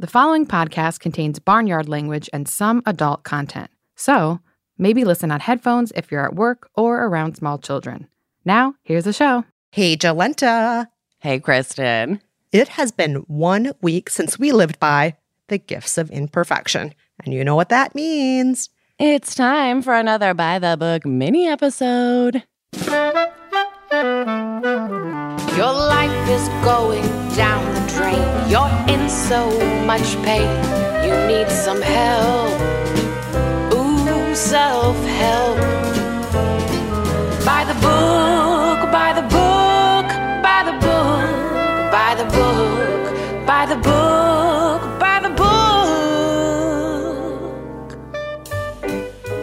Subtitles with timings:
[0.00, 3.68] The following podcast contains barnyard language and some adult content.
[3.96, 4.40] So,
[4.78, 8.08] maybe listen on headphones if you're at work or around small children.
[8.42, 9.44] Now, here's the show.
[9.72, 10.86] Hey, Jolenta.
[11.18, 12.22] Hey, Kristen.
[12.50, 15.16] It has been one week since we lived by
[15.48, 16.94] the gifts of imperfection.
[17.22, 18.70] And you know what that means.
[18.98, 22.44] It's time for another By the Book mini episode.
[25.60, 27.04] Your life is going
[27.36, 28.24] down the drain.
[28.48, 29.42] You're in so
[29.84, 30.48] much pain.
[31.04, 32.50] You need some help.
[33.74, 35.58] Ooh, self help.
[37.44, 40.08] By the book, by the book,
[40.48, 41.28] by the book,
[41.92, 43.99] by the book, by the book,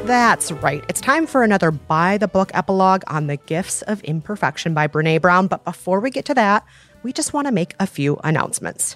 [0.08, 0.86] That's right.
[0.88, 5.22] It's time for another By the Book epilogue on The Gifts of Imperfection by Brene
[5.22, 5.48] Brown.
[5.48, 6.66] But before we get to that,
[7.04, 8.96] we just want to make a few announcements.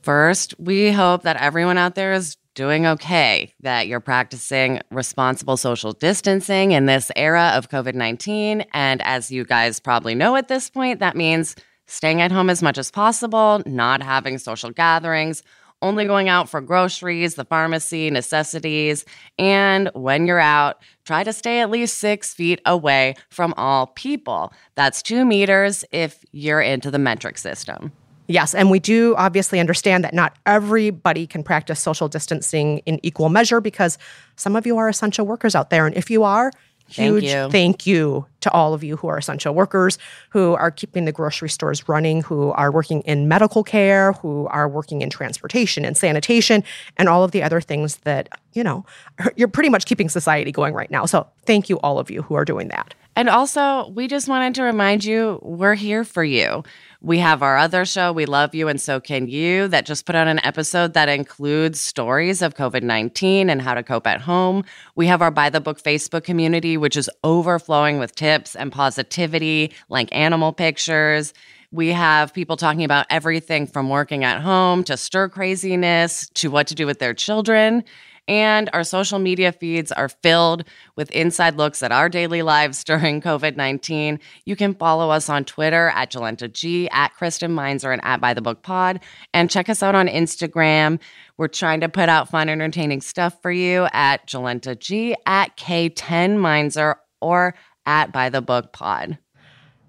[0.00, 5.92] First, we hope that everyone out there is doing okay, that you're practicing responsible social
[5.92, 8.64] distancing in this era of COVID 19.
[8.72, 11.54] And as you guys probably know at this point, that means
[11.86, 15.42] staying at home as much as possible, not having social gatherings,
[15.86, 19.04] only going out for groceries, the pharmacy, necessities.
[19.38, 24.52] And when you're out, try to stay at least six feet away from all people.
[24.74, 27.92] That's two meters if you're into the metric system.
[28.28, 33.28] Yes, and we do obviously understand that not everybody can practice social distancing in equal
[33.28, 33.98] measure because
[34.34, 35.86] some of you are essential workers out there.
[35.86, 36.50] And if you are,
[36.88, 37.50] Thank huge you.
[37.50, 39.98] thank you to all of you who are essential workers,
[40.30, 44.68] who are keeping the grocery stores running, who are working in medical care, who are
[44.68, 46.62] working in transportation and sanitation,
[46.96, 48.84] and all of the other things that, you know,
[49.36, 51.06] you're pretty much keeping society going right now.
[51.06, 52.94] So thank you, all of you who are doing that.
[53.16, 56.62] And also, we just wanted to remind you we're here for you.
[57.02, 60.14] We have our other show, We Love You and So Can You, that just put
[60.14, 64.64] out an episode that includes stories of COVID 19 and how to cope at home.
[64.94, 69.72] We have our By the Book Facebook community, which is overflowing with tips and positivity,
[69.90, 71.34] like animal pictures.
[71.70, 76.66] We have people talking about everything from working at home to stir craziness to what
[76.68, 77.84] to do with their children.
[78.28, 80.64] And our social media feeds are filled
[80.96, 84.18] with inside looks at our daily lives during COVID 19.
[84.44, 88.34] You can follow us on Twitter at Jolenta G, at Kristen Meinzer, and at By
[88.34, 89.00] the Book Pod.
[89.32, 90.98] And check us out on Instagram.
[91.36, 96.38] We're trying to put out fun, entertaining stuff for you at Jolenta G, at K10
[96.38, 99.18] Meinzer, or at By the Book Pod.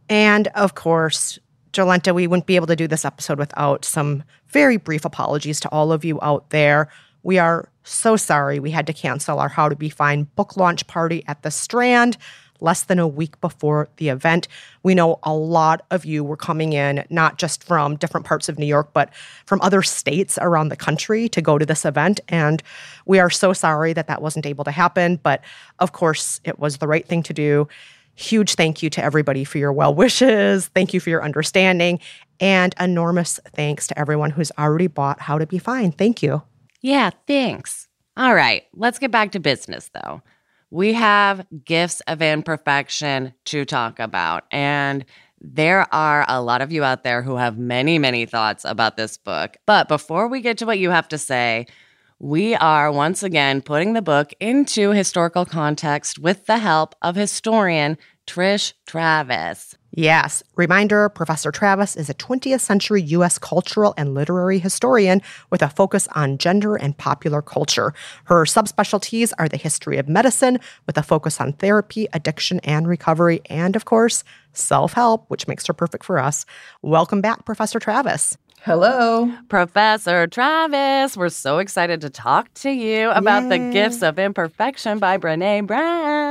[0.10, 1.40] And of course,
[1.74, 5.70] Jolenta, we wouldn't be able to do this episode without some very brief apologies to
[5.70, 6.90] all of you out there.
[7.24, 10.88] We are so sorry we had to cancel our How to Be Fine book launch
[10.88, 12.18] party at the Strand.
[12.60, 14.48] less than a week before the event.
[14.84, 18.58] We know a lot of you were coming in, not just from different parts of
[18.58, 19.14] New York, but
[19.46, 22.20] from other states around the country to go to this event.
[22.30, 22.64] And
[23.06, 25.18] we are so sorry that that wasn't able to happen.
[25.18, 25.44] But
[25.80, 27.68] of course, it was the right thing to do.
[28.16, 30.68] Huge thank you to everybody for your well wishes.
[30.70, 32.00] Thank you for your understanding.
[32.40, 35.92] And enormous thanks to everyone who's already bought How to Be Fine.
[35.92, 36.42] Thank you.
[36.82, 37.88] Yeah, thanks.
[38.16, 40.22] All right, let's get back to business though.
[40.70, 44.44] We have gifts of imperfection to talk about.
[44.52, 45.06] And
[45.40, 49.18] there are a lot of you out there who have many, many thoughts about this
[49.18, 49.56] book.
[49.66, 51.68] But before we get to what you have to say,
[52.20, 57.98] we are once again putting the book into historical context with the help of historian
[58.26, 59.78] Trysh Travis.
[59.98, 60.44] Yes.
[60.56, 63.40] Reminder Professor Travis is a 20th century U.S.
[63.40, 67.96] cultural and literary historian with a focus on gender and popular culture.
[68.26, 73.42] Her subspecialties are the history of medicine with a focus on therapy, addiction, and recovery,
[73.50, 74.24] and of course,
[74.54, 76.46] self help, which makes her perfect for us.
[76.84, 78.38] Welcome back, Professor Travis.
[78.62, 79.34] Hello.
[79.50, 83.50] Professor Travis, we're so excited to talk to you about Yay.
[83.50, 86.27] The Gifts of Imperfection by Brene Brown.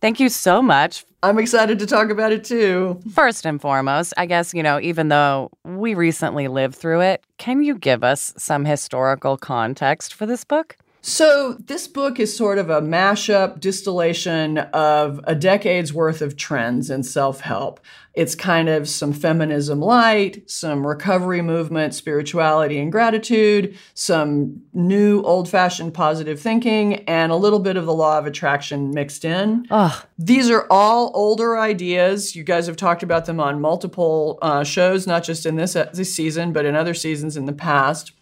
[0.00, 1.04] Thank you so much.
[1.22, 3.00] I'm excited to talk about it too.
[3.12, 7.62] First and foremost, I guess, you know, even though we recently lived through it, can
[7.62, 10.76] you give us some historical context for this book?
[11.02, 16.90] So, this book is sort of a mashup distillation of a decade's worth of trends
[16.90, 17.80] in self help.
[18.12, 25.48] It's kind of some feminism light, some recovery movement, spirituality and gratitude, some new old
[25.48, 29.66] fashioned positive thinking, and a little bit of the law of attraction mixed in.
[29.70, 30.04] Ugh.
[30.18, 32.36] These are all older ideas.
[32.36, 36.14] You guys have talked about them on multiple uh, shows, not just in this, this
[36.14, 38.12] season, but in other seasons in the past.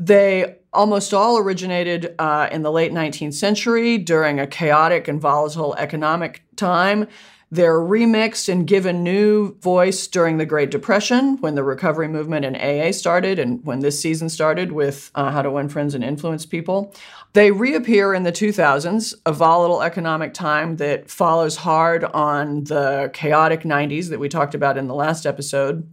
[0.00, 5.74] They almost all originated uh, in the late 19th century during a chaotic and volatile
[5.76, 7.06] economic time.
[7.52, 12.56] They're remixed and given new voice during the Great Depression when the recovery movement in
[12.56, 16.46] AA started and when this season started with uh, How to Win Friends and Influence
[16.46, 16.94] People.
[17.34, 23.64] They reappear in the 2000s, a volatile economic time that follows hard on the chaotic
[23.64, 25.86] 90s that we talked about in the last episode.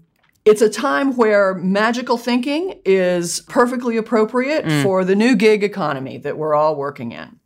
[0.48, 6.38] It's a time where magical thinking is perfectly appropriate for the new gig economy that
[6.38, 7.38] we're all working in.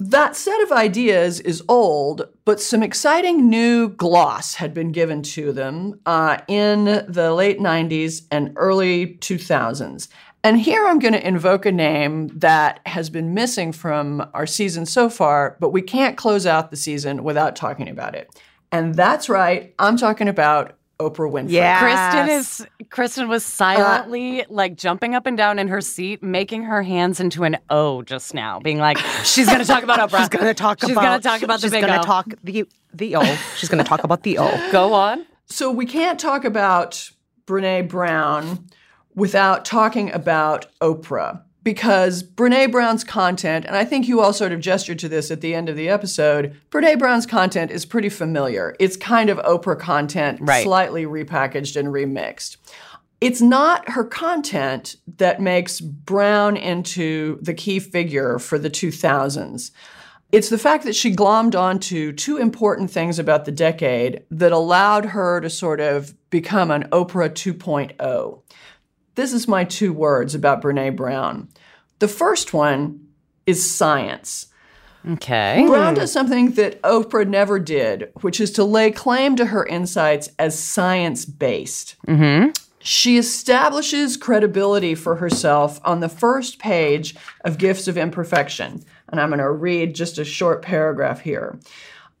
[0.00, 5.52] That set of ideas is old, but some exciting new gloss had been given to
[5.52, 10.08] them uh, in the late 90s and early 2000s.
[10.42, 14.86] And here I'm going to invoke a name that has been missing from our season
[14.86, 18.34] so far, but we can't close out the season without talking about it.
[18.72, 21.50] And that's right, I'm talking about Oprah Winfrey.
[21.50, 21.80] Yeah.
[21.80, 26.82] Kristen is Kristen was silently like jumping up and down in her seat, making her
[26.82, 30.18] hands into an O just now, being like, she's gonna talk about Oprah.
[30.20, 32.04] She's going to talk She's about gonna talk about the she's big gonna O.
[32.04, 33.38] talk the the O.
[33.56, 34.68] She's going to talk about the O.
[34.72, 35.26] Go on.
[35.46, 37.10] So we can't talk about
[37.46, 38.66] Brene Brown
[39.14, 44.60] without talking about Oprah because Brene Brown's content, and I think you all sort of
[44.60, 48.74] gestured to this at the end of the episode, Brene Brown's content is pretty familiar.
[48.80, 50.64] It's kind of Oprah content, Right.
[50.64, 52.56] slightly repackaged and remixed.
[53.20, 59.70] It's not her content that makes Brown into the key figure for the 2000s.
[60.32, 65.04] It's the fact that she glommed onto two important things about the decade that allowed
[65.04, 68.40] her to sort of become an Oprah 2.0.
[69.14, 71.48] This is my two words about Brene Brown.
[71.98, 73.06] The first one
[73.46, 74.48] is science.
[75.08, 75.64] Okay.
[75.66, 80.28] Brown does something that Oprah never did, which is to lay claim to her insights
[80.38, 81.96] as science based.
[82.06, 82.50] Mm-hmm.
[82.78, 87.14] She establishes credibility for herself on the first page
[87.44, 88.84] of Gifts of Imperfection.
[89.08, 91.58] And I'm going to read just a short paragraph here.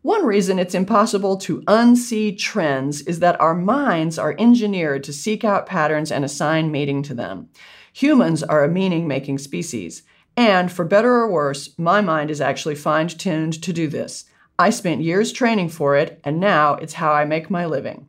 [0.02, 5.44] One reason it's impossible to unsee trends is that our minds are engineered to seek
[5.44, 7.50] out patterns and assign meaning to them.
[7.92, 10.02] Humans are a meaning making species.
[10.36, 14.24] And for better or worse, my mind is actually fine tuned to do this.
[14.58, 18.08] I spent years training for it, and now it's how I make my living.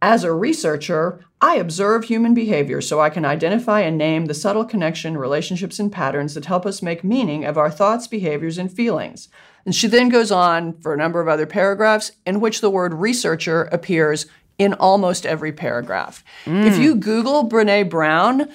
[0.00, 4.64] As a researcher, I observe human behavior so I can identify and name the subtle
[4.64, 9.28] connection, relationships, and patterns that help us make meaning of our thoughts, behaviors, and feelings.
[9.64, 12.94] And she then goes on for a number of other paragraphs in which the word
[12.94, 14.26] researcher appears
[14.58, 16.22] in almost every paragraph.
[16.44, 16.66] Mm.
[16.66, 18.48] If you Google Brene Brown,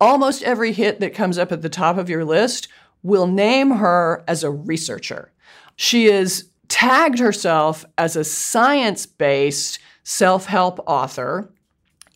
[0.00, 2.68] almost every hit that comes up at the top of your list
[3.02, 5.30] will name her as a researcher.
[5.76, 11.50] She has tagged herself as a science based self help author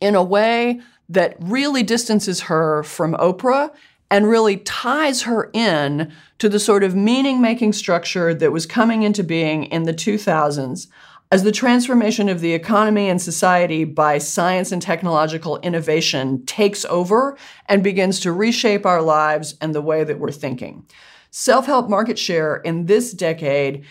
[0.01, 3.71] in a way that really distances her from Oprah
[4.11, 9.03] and really ties her in to the sort of meaning making structure that was coming
[9.03, 10.87] into being in the 2000s
[11.31, 17.37] as the transformation of the economy and society by science and technological innovation takes over
[17.67, 20.87] and begins to reshape our lives and the way that we're thinking.
[21.31, 23.85] Self help market share in this decade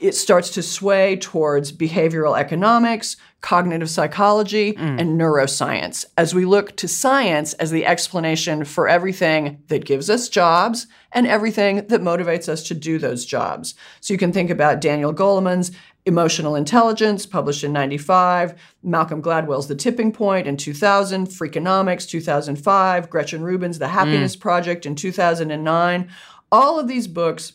[0.00, 5.00] it starts to sway towards behavioral economics, cognitive psychology, mm.
[5.00, 10.28] and neuroscience as we look to science as the explanation for everything that gives us
[10.28, 13.74] jobs and everything that motivates us to do those jobs.
[14.00, 15.72] So you can think about Daniel Goleman's
[16.04, 23.42] Emotional Intelligence, published in 95, Malcolm Gladwell's The Tipping Point in 2000, Freakonomics 2005, Gretchen
[23.42, 24.40] Rubin's The Happiness mm.
[24.40, 26.10] Project in 2009.
[26.50, 27.52] All of these books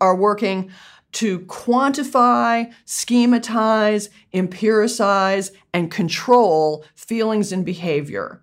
[0.00, 0.70] are working
[1.12, 8.42] to quantify, schematize, empiricize, and control feelings and behavior.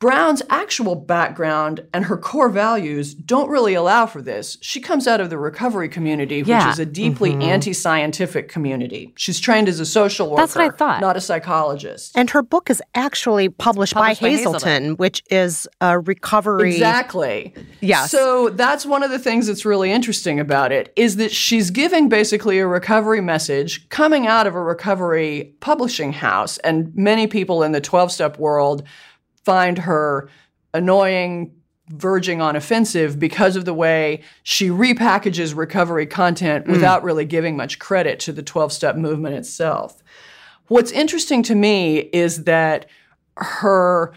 [0.00, 4.56] Brown's actual background and her core values don't really allow for this.
[4.60, 6.70] She comes out of the recovery community, which yeah.
[6.70, 7.42] is a deeply mm-hmm.
[7.42, 9.12] anti scientific community.
[9.16, 10.42] She's trained as a social worker.
[10.42, 11.00] That's what I thought.
[11.00, 12.16] Not a psychologist.
[12.16, 16.74] And her book is actually published, published by, by Hazelden, Hazelden, which is a recovery.
[16.74, 17.52] Exactly.
[17.80, 18.12] Yes.
[18.12, 22.08] So that's one of the things that's really interesting about it is that she's giving
[22.08, 26.58] basically a recovery message coming out of a recovery publishing house.
[26.58, 28.84] And many people in the 12 step world
[29.44, 30.28] find her
[30.74, 31.54] annoying,
[31.88, 36.72] verging on offensive because of the way she repackages recovery content mm.
[36.72, 40.02] without really giving much credit to the 12 step movement itself.
[40.68, 42.86] What's interesting to me is that
[43.36, 44.12] her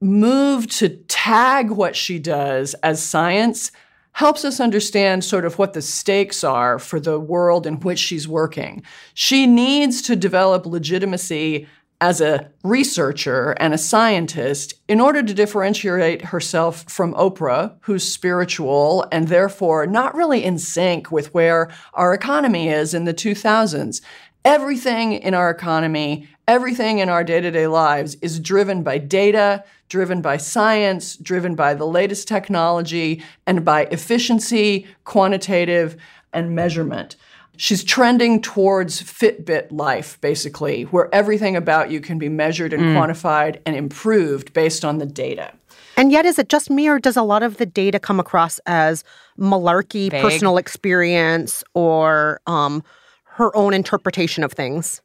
[0.00, 3.70] move to tag what she does as science
[4.12, 8.28] helps us understand sort of what the stakes are for the world in which she's
[8.28, 8.82] working.
[9.12, 11.66] She needs to develop legitimacy
[12.00, 19.06] as a researcher and a scientist in order to differentiate herself from Oprah, who's spiritual
[19.12, 24.00] and therefore not really in sync with where our economy is in the 2000s.
[24.44, 29.64] Everything in our economy, everything in our day to day lives is driven by data,
[29.88, 35.96] driven by science, driven by the latest technology, and by efficiency, quantitative,
[36.34, 37.16] and measurement.
[37.56, 42.94] She's trending towards Fitbit life, basically, where everything about you can be measured and mm.
[42.96, 45.52] quantified and improved based on the data.
[45.96, 48.58] And yet, is it just me, or does a lot of the data come across
[48.66, 49.04] as
[49.38, 50.22] malarkey, Vague.
[50.22, 52.82] personal experience, or um,
[53.24, 55.00] her own interpretation of things?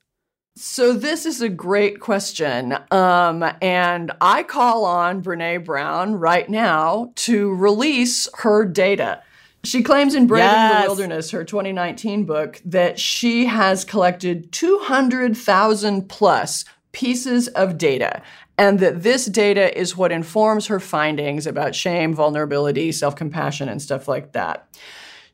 [0.56, 7.14] So this is a great question, um, and I call on Brene Brown right now
[7.18, 9.22] to release her data.
[9.64, 10.84] She claims in Braving yes.
[10.84, 18.22] the Wilderness, her 2019 book, that she has collected 200,000 plus pieces of data,
[18.58, 23.82] and that this data is what informs her findings about shame, vulnerability, self compassion, and
[23.82, 24.68] stuff like that.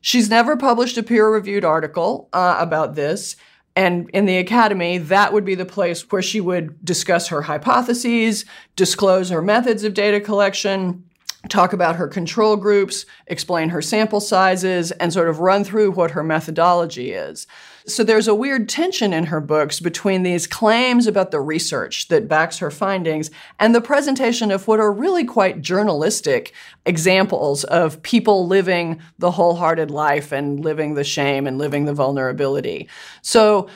[0.00, 3.36] She's never published a peer reviewed article uh, about this.
[3.74, 8.44] And in the academy, that would be the place where she would discuss her hypotheses,
[8.74, 11.04] disclose her methods of data collection,
[11.48, 16.12] talk about her control groups, explain her sample sizes, and sort of run through what
[16.12, 17.46] her methodology is.
[17.88, 22.26] So there's a weird tension in her books between these claims about the research that
[22.26, 26.52] backs her findings and the presentation of what are really quite journalistic
[26.84, 32.88] examples of people living the wholehearted life and living the shame and living the vulnerability.
[33.22, 33.68] So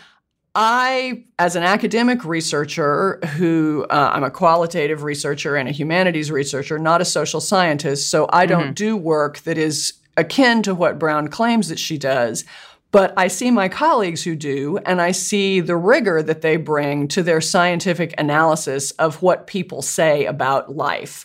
[0.54, 6.78] I, as an academic researcher who uh, I'm a qualitative researcher and a humanities researcher,
[6.78, 8.72] not a social scientist, so I don't mm-hmm.
[8.72, 12.44] do work that is akin to what Brown claims that she does.
[12.90, 17.06] But I see my colleagues who do, and I see the rigor that they bring
[17.08, 21.24] to their scientific analysis of what people say about life.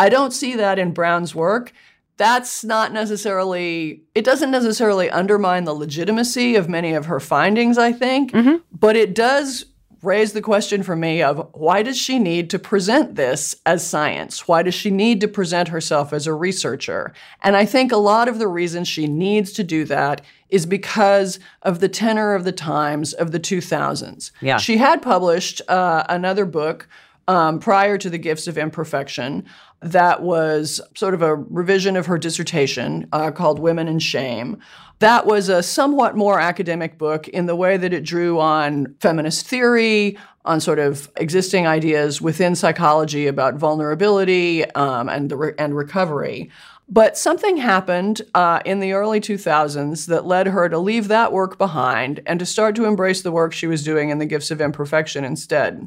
[0.00, 1.72] I don't see that in Brown's work
[2.18, 7.90] that's not necessarily it doesn't necessarily undermine the legitimacy of many of her findings i
[7.90, 8.56] think mm-hmm.
[8.70, 9.64] but it does
[10.02, 14.46] raise the question for me of why does she need to present this as science
[14.46, 18.28] why does she need to present herself as a researcher and i think a lot
[18.28, 20.20] of the reason she needs to do that
[20.50, 24.58] is because of the tenor of the times of the 2000s yeah.
[24.58, 26.88] she had published uh, another book
[27.28, 29.44] um, prior to the gifts of imperfection
[29.80, 34.58] that was sort of a revision of her dissertation uh, called Women and Shame.
[34.98, 39.46] That was a somewhat more academic book in the way that it drew on feminist
[39.46, 46.50] theory, on sort of existing ideas within psychology about vulnerability um, and, re- and recovery.
[46.88, 51.58] But something happened uh, in the early 2000s that led her to leave that work
[51.58, 54.60] behind and to start to embrace the work she was doing in the Gifts of
[54.60, 55.86] Imperfection instead.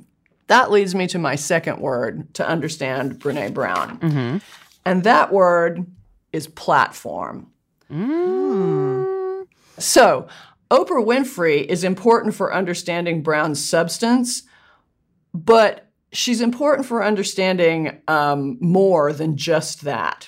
[0.51, 3.97] That leads me to my second word to understand Brene Brown.
[3.99, 4.37] Mm-hmm.
[4.83, 5.85] And that word
[6.33, 7.47] is platform.
[9.77, 10.27] So,
[10.69, 14.43] Oprah Winfrey is important for understanding Brown's substance,
[15.33, 20.27] but she's important for understanding um, more than just that.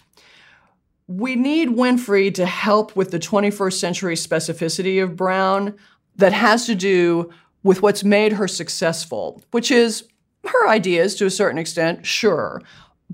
[1.08, 5.76] We need Winfrey to help with the 21st century specificity of Brown
[6.16, 7.30] that has to do
[7.62, 10.06] with what's made her successful, which is
[10.46, 12.62] her ideas to a certain extent, sure,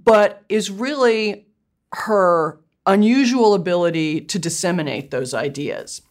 [0.03, 1.47] but is really
[1.93, 6.01] her unusual ability to disseminate those ideas.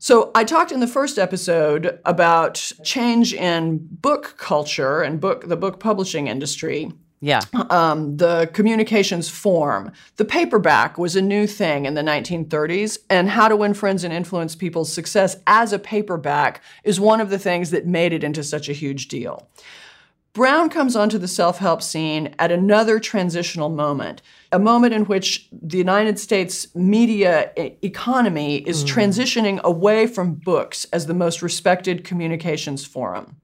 [0.00, 5.56] So, I talked in the first episode about change in book culture and book the
[5.56, 6.92] book publishing industry.
[7.20, 7.40] Yeah.
[7.68, 9.90] Um, the communications form.
[10.16, 14.12] The paperback was a new thing in the 1930s, and how to win friends and
[14.12, 18.44] influence people's success as a paperback is one of the things that made it into
[18.44, 19.48] such a huge deal.
[20.32, 25.48] Brown comes onto the self help scene at another transitional moment, a moment in which
[25.50, 28.88] the United States media e- economy is mm.
[28.88, 33.36] transitioning away from books as the most respected communications forum.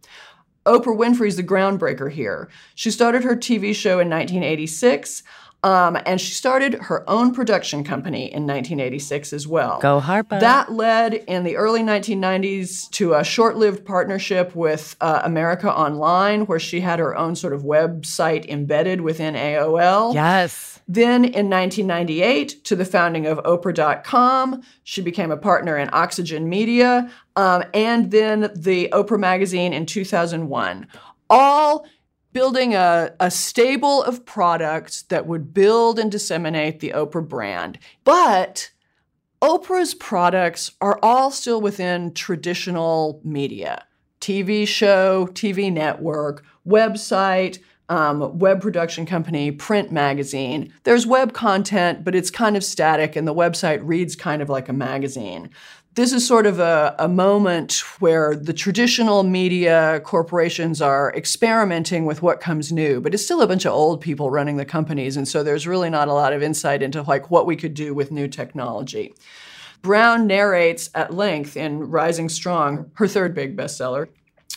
[0.66, 2.48] Oprah Winfrey's the groundbreaker here.
[2.74, 5.22] She started her TV show in 1986,
[5.64, 9.80] um, and she started her own production company in 1986 as well.
[9.80, 10.38] Go Harpo.
[10.38, 16.42] That led in the early 1990s to a short lived partnership with uh, America Online,
[16.42, 20.12] where she had her own sort of website embedded within AOL.
[20.12, 20.82] Yes.
[20.86, 27.10] Then in 1998, to the founding of Oprah.com, she became a partner in Oxygen Media,
[27.36, 30.86] um, and then the Oprah Magazine in 2001.
[31.30, 31.86] All
[32.34, 37.78] building a, a stable of products that would build and disseminate the Oprah brand.
[38.02, 38.70] But
[39.40, 43.86] Oprah's products are all still within traditional media
[44.20, 50.72] TV show, TV network, website, um, web production company, print magazine.
[50.84, 54.68] There's web content, but it's kind of static, and the website reads kind of like
[54.68, 55.50] a magazine.
[55.96, 62.20] This is sort of a, a moment where the traditional media corporations are experimenting with
[62.20, 65.28] what comes new, but it's still a bunch of old people running the companies, and
[65.28, 68.10] so there's really not a lot of insight into like what we could do with
[68.10, 69.14] new technology.
[69.82, 74.08] Brown narrates at length in Rising Strong, her third big bestseller,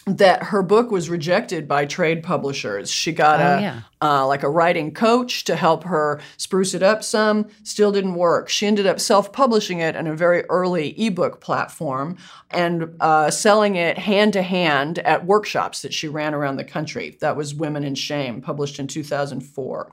[0.08, 2.90] that her book was rejected by trade publishers.
[2.90, 3.82] She got a yeah.
[4.02, 7.48] uh, like a writing coach to help her spruce it up some.
[7.64, 8.48] Still didn't work.
[8.48, 12.18] She ended up self-publishing it on a very early ebook platform
[12.52, 17.18] and uh, selling it hand to hand at workshops that she ran around the country.
[17.20, 19.92] That was Women in Shame, published in 2004.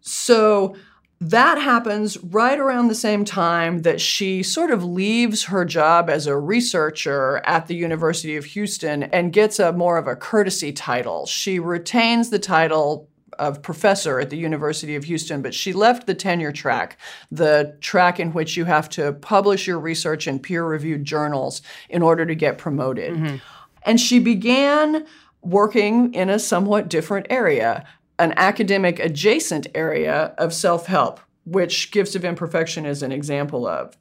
[0.00, 0.74] So
[1.20, 6.26] that happens right around the same time that she sort of leaves her job as
[6.26, 11.26] a researcher at the University of Houston and gets a more of a courtesy title.
[11.26, 16.14] She retains the title of professor at the University of Houston, but she left the
[16.14, 16.98] tenure track,
[17.30, 22.02] the track in which you have to publish your research in peer reviewed journals in
[22.02, 23.12] order to get promoted.
[23.12, 23.36] Mm-hmm.
[23.82, 25.06] And she began
[25.42, 27.86] working in a somewhat different area,
[28.18, 33.96] an academic adjacent area of self help, which Gifts of Imperfection is an example of.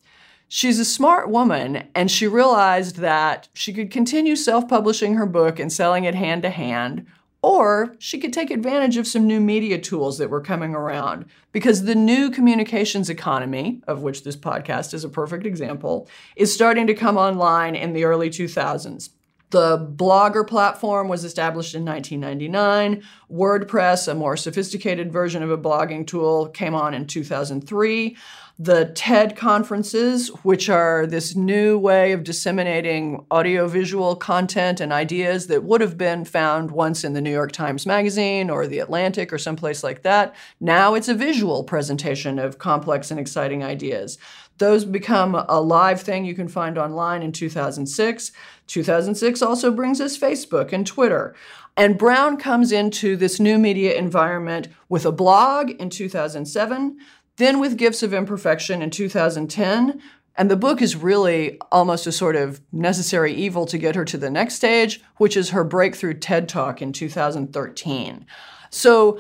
[0.48, 5.60] She's a smart woman, and she realized that she could continue self publishing her book
[5.60, 7.08] and selling it hand to hand,
[7.42, 11.26] or she could take advantage of some new media tools that were coming around.
[11.52, 16.88] Because the new communications economy, of which this podcast is a perfect example, is starting
[16.88, 19.10] to come online in the early 2000s.
[19.54, 23.04] The Blogger platform was established in 1999.
[23.32, 28.18] WordPress, a more sophisticated version of a blogging tool, came on in 2003.
[28.58, 35.64] The TED conferences, which are this new way of disseminating audiovisual content and ideas that
[35.64, 39.38] would have been found once in the New York Times Magazine or the Atlantic or
[39.38, 40.36] someplace like that.
[40.60, 44.18] Now it's a visual presentation of complex and exciting ideas.
[44.58, 48.32] Those become a live thing you can find online in 2006.
[48.68, 51.36] 2006 also brings us Facebook and Twitter.
[51.76, 56.98] And Brown comes into this new media environment with a blog in 2007,
[57.38, 60.02] then with Gifts of Imperfection in 2010.
[60.36, 64.18] And the book is really almost a sort of necessary evil to get her to
[64.18, 68.26] the next stage, which is her breakthrough TED Talk in 2013.
[68.70, 69.20] So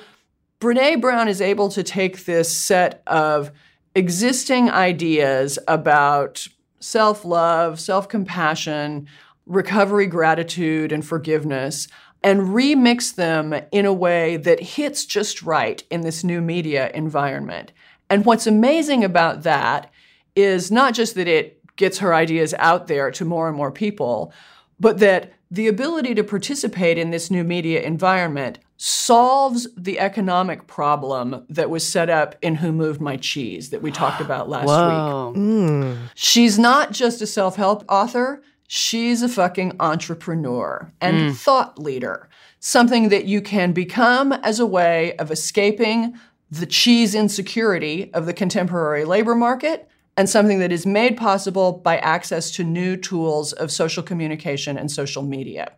[0.59, 3.51] Brene Brown is able to take this set of
[3.95, 6.47] existing ideas about
[6.79, 9.07] self love, self compassion,
[9.45, 11.87] recovery, gratitude, and forgiveness,
[12.23, 17.71] and remix them in a way that hits just right in this new media environment.
[18.09, 19.91] And what's amazing about that
[20.35, 24.33] is not just that it gets her ideas out there to more and more people,
[24.79, 31.45] but that the ability to participate in this new media environment solves the economic problem
[31.47, 35.37] that was set up in Who Moved My Cheese that we talked about last week.
[35.37, 35.97] Whoa.
[36.15, 41.35] She's not just a self help author, she's a fucking entrepreneur and mm.
[41.35, 42.27] thought leader.
[42.59, 46.19] Something that you can become as a way of escaping
[46.51, 51.99] the cheese insecurity of the contemporary labor market and something that is made possible by
[51.99, 55.71] access to new tools of social communication and social media.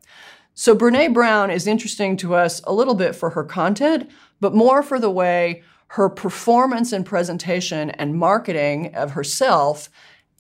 [0.58, 4.82] So Brene Brown is interesting to us a little bit for her content, but more
[4.82, 9.90] for the way her performance and presentation and marketing of herself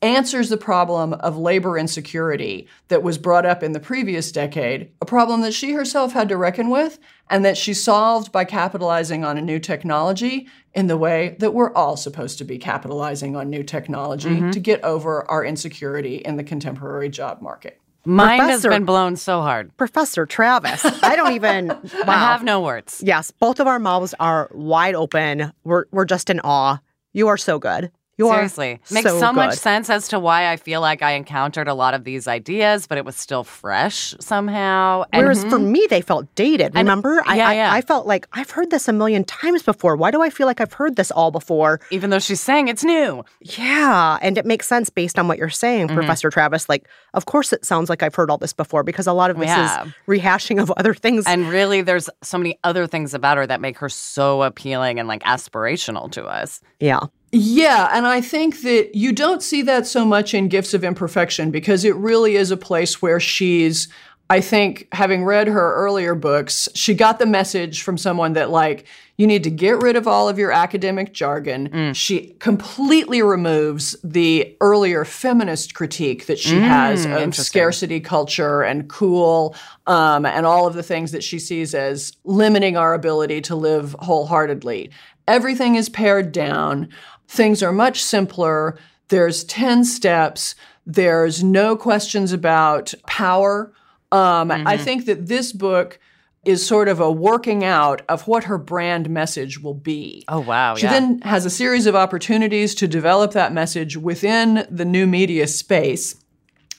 [0.01, 5.05] answers the problem of labor insecurity that was brought up in the previous decade, a
[5.05, 6.97] problem that she herself had to reckon with
[7.29, 11.73] and that she solved by capitalizing on a new technology in the way that we're
[11.73, 14.51] all supposed to be capitalizing on new technology mm-hmm.
[14.51, 17.81] to get over our insecurity in the contemporary job market.
[18.05, 19.75] Mine has been blown so hard.
[19.77, 21.67] Professor Travis, I don't even.
[22.05, 22.13] Wow.
[22.13, 23.01] I have no words.
[23.03, 25.51] Yes, both of our mouths are wide open.
[25.63, 26.79] We're we're just in awe.
[27.13, 27.91] You are so good.
[28.17, 28.79] You Seriously.
[28.91, 29.59] Makes so, much good.
[29.59, 32.97] sense as to why I feel like I encountered a lot of these ideas, but
[32.97, 35.03] it was still fresh somehow.
[35.11, 36.75] And Whereas for me, they felt dated.
[36.75, 37.21] Remember?
[37.25, 37.73] I, yeah, I, yeah.
[37.73, 39.97] I felt like I've heard this a million times before.
[39.97, 41.81] Why do I feel like I've heard this all before?
[41.91, 43.23] even though she's saying it's new.
[43.41, 44.17] Yeah.
[44.21, 45.95] And it makes sense based on what you're saying, Mm-hmm.
[45.95, 46.69] Professor Travis.
[46.69, 49.37] Like, of course, it sounds like I've heard all this before because a lot of
[49.37, 49.85] this Yeah.
[49.85, 51.25] is rehashing of other things.
[51.27, 55.07] And really, there's so many other things about her that make her so appealing and
[55.09, 56.61] like aspirational to us.
[56.79, 56.99] yeah.
[57.37, 61.51] Yeah, and I think that you don't see that so much in Gifts of Imperfection
[61.51, 63.89] because it really is a place where she's
[64.27, 68.85] I think having read her earlier books, she got the message from someone that like
[69.17, 71.69] you need to get rid of all of your academic jargon.
[71.93, 79.55] She completely removes the earlier feminist critique that she has of scarcity culture and cool
[79.85, 83.95] um, and all of the things that she sees as limiting our ability to live
[83.99, 84.89] wholeheartedly.
[85.27, 86.89] Everything is pared down.
[87.27, 88.77] Things are much simpler.
[89.09, 90.55] There's 10 steps.
[90.85, 93.73] There's no questions about power.
[94.11, 95.99] Um, I think that this book
[96.45, 100.23] is sort of a working out of what her brand message will be.
[100.27, 100.75] Oh, wow.
[100.75, 100.91] She yeah.
[100.91, 106.15] then has a series of opportunities to develop that message within the new media space.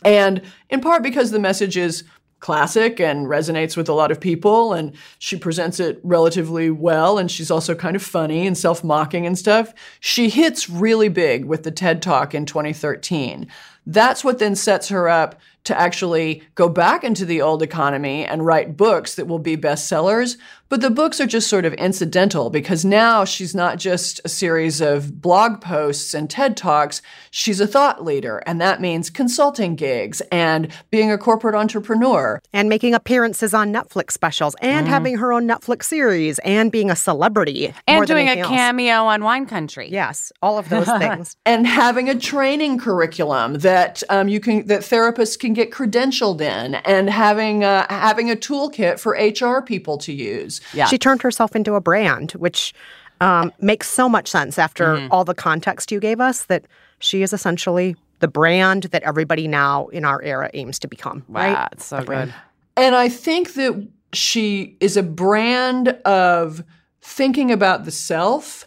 [0.05, 2.05] And in part because the message is
[2.47, 7.29] classic and resonates with a lot of people, and she presents it relatively well, and
[7.29, 11.65] she's also kind of funny and self mocking and stuff, she hits really big with
[11.65, 13.49] the TED Talk in 2013.
[13.87, 18.47] That's what then sets her up to actually go back into the old economy and
[18.47, 20.37] write books that will be bestsellers.
[20.69, 24.81] But the books are just sort of incidental because now she's not just a series
[24.81, 28.43] of blog posts and TED Talks, she's a thought leader.
[28.47, 32.41] And that means consulting gigs and being a corporate entrepreneur.
[32.53, 34.93] And making appearances on Netflix specials and mm-hmm.
[34.93, 37.73] having her own Netflix series and being a celebrity.
[37.87, 38.49] and doing a else.
[38.49, 39.89] cameo on Wine Country.
[39.91, 41.37] Yes, all of those things.
[41.45, 43.76] and having a training curriculum that
[44.09, 48.99] um, you can that therapists can get credentialed in, and having uh, having a toolkit
[48.99, 50.61] for HR people to use.
[50.73, 50.87] Yeah.
[50.87, 52.73] She turned herself into a brand, which
[53.21, 55.13] um, makes so much sense after Mm-hmm.
[55.13, 56.65] all the context you gave us that
[56.99, 61.25] she is essentially the brand that everybody now in our era aims to become.
[61.29, 61.41] Wow.
[61.41, 61.69] Right?
[61.73, 62.33] It's so good.
[62.77, 66.63] And I think that she is a brand of
[67.03, 68.67] thinking about the self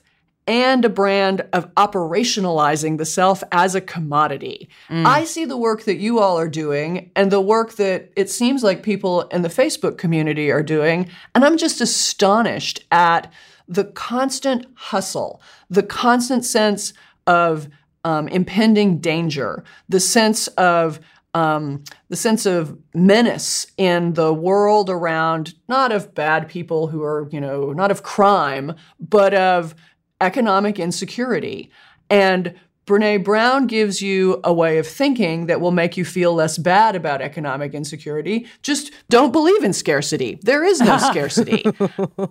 [0.49, 4.67] and a brand of operationalizing the self as a commodity.
[4.89, 8.63] I see the work that you all are doing and the work that it seems
[8.63, 13.31] like people in the Facebook community are doing, and I'm just astonished at
[13.67, 16.93] the constant hustle, the constant sense
[17.27, 17.69] of
[18.03, 20.99] um, impending danger, the sense of
[21.35, 27.29] um, the sense of menace in the world around, not of bad people who are,
[27.31, 29.75] you know, not of crime, but of
[30.21, 31.71] economic insecurity.
[32.09, 32.55] And
[32.85, 36.95] Brene Brown gives you a way of thinking that will make you feel less bad
[36.95, 38.47] about economic insecurity.
[38.63, 40.39] Just don't believe in scarcity.
[40.41, 41.63] There is no scarcity.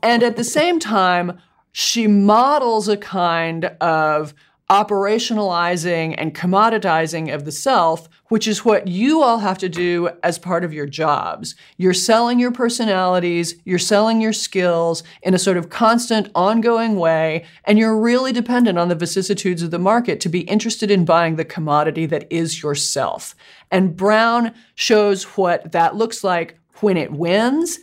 [0.03, 1.39] And at the same time,
[1.71, 4.35] she models a kind of
[4.71, 10.39] operationalizing and commoditizing of the self, which is what you all have to do as
[10.39, 11.55] part of your jobs.
[11.79, 17.47] You're selling your personalities, you're selling your skills in a sort of constant, ongoing way,
[17.65, 21.37] and you're really dependent on the vicissitudes of the market to be interested in buying
[21.37, 23.35] the commodity that is yourself.
[23.71, 27.79] And Brown shows what that looks like when it wins.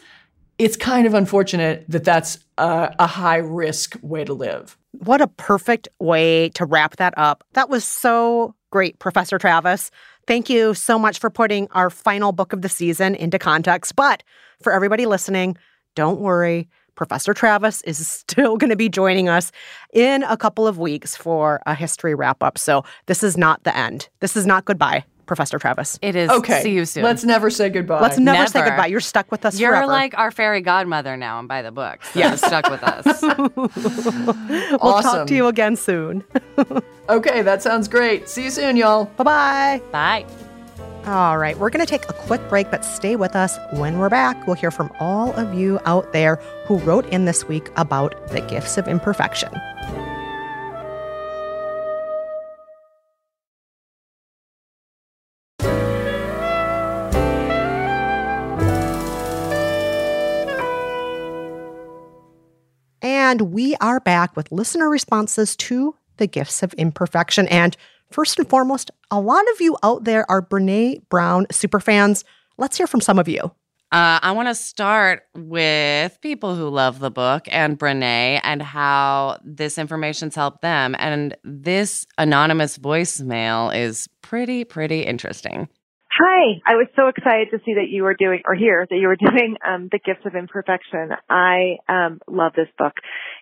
[0.60, 4.78] It's kind of unfortunate that that's a, a high risk way to live.
[5.00, 7.44] What a perfect way to wrap that up.
[7.54, 9.92] That was so great, Professor Travis.
[10.28, 13.96] Thank you so much for putting our final book of the season into context.
[13.96, 14.24] But
[14.62, 15.58] for everybody listening,
[15.96, 16.68] don't worry.
[16.96, 19.52] Professor Travis is still going to be joining us
[19.94, 22.58] in a couple of weeks for a history wrap up.
[22.58, 24.10] So this is not the end.
[24.20, 25.06] This is not goodbye.
[25.26, 26.00] Professor Travis.
[26.02, 26.30] It is.
[26.30, 26.62] Okay.
[26.62, 27.04] See you soon.
[27.04, 28.02] Let's never say goodbye.
[28.02, 28.88] Let's never, say goodbye.
[28.88, 29.88] You're stuck with us You're forever.
[29.88, 32.04] like our fairy godmother now and by the book.
[32.06, 32.36] So yeah.
[32.36, 33.22] stuck with us.
[33.56, 35.12] we'll awesome.
[35.12, 36.24] talk to you again soon.
[37.10, 38.30] okay, that sounds great.
[38.30, 39.06] See you soon, y'all.
[39.18, 39.82] bye bye.
[39.92, 40.26] Bye.
[41.08, 43.60] All right, we're going to take a quick break, but stay with us.
[43.74, 47.48] When we're back, we'll hear from all of you out there who wrote in this
[47.48, 49.52] week about the gifts of imperfection.
[63.26, 67.48] And we are back with listener responses to the gifts of imperfection.
[67.48, 67.76] And
[68.12, 72.24] first and foremost, a lot of you out there are Brene Brown superfans.
[72.60, 73.40] Let's hear from some of you.
[73.92, 79.40] Uh, I want to start with people who love the book and Brene and how
[79.44, 80.96] this information's helped them.
[81.00, 85.68] And this anonymous voicemail is pretty, pretty interesting.
[86.18, 89.08] Hi, I was so excited to see that you were doing, or hear that you
[89.08, 91.10] were doing um, The Gifts of Imperfection.
[91.30, 92.94] I um, love this book.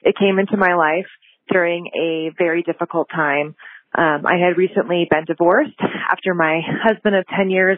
[0.01, 1.05] It came into my life
[1.51, 3.53] during a very difficult time.
[3.95, 5.77] Um, I had recently been divorced
[6.09, 7.77] after my husband of 10 years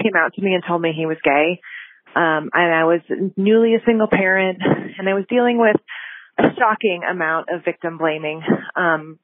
[0.00, 1.58] came out to me and told me he was gay.
[2.14, 3.00] Um, and I was
[3.36, 5.76] newly a single parent and I was dealing with
[6.38, 8.42] a shocking amount of victim blaming.
[8.76, 9.18] Um,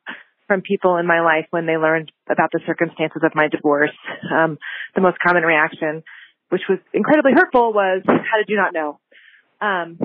[0.47, 3.97] from people in my life when they learned about the circumstances of my divorce.
[4.35, 4.59] Um,
[4.95, 6.03] the most common reaction,
[6.51, 9.01] which was incredibly hurtful, was, how did you not know?
[9.61, 9.99] Um,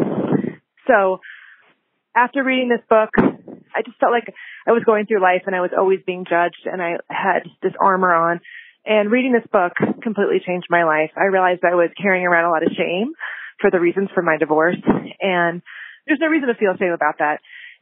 [0.87, 1.19] so
[2.15, 3.09] after reading this book,
[3.75, 4.33] I just felt like
[4.67, 7.73] I was going through life and I was always being judged and I had this
[7.79, 8.41] armor on.
[8.85, 11.11] And reading this book completely changed my life.
[11.15, 13.13] I realized I was carrying around a lot of shame
[13.59, 14.79] for the reasons for my divorce.
[15.19, 15.61] And
[16.07, 17.41] there's no reason to feel shame about that.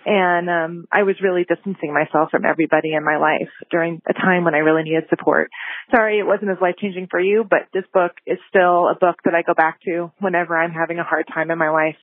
[0.09, 4.45] And um, I was really distancing myself from everybody in my life during a time
[4.45, 5.51] when I really needed support.
[5.93, 9.17] Sorry, it wasn't as life changing for you, but this book is still a book
[9.25, 11.97] that I go back to whenever I'm having a hard time in my life.